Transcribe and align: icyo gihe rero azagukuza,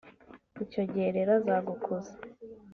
icyo 0.63 0.81
gihe 0.91 1.07
rero 1.15 1.31
azagukuza, 1.39 2.13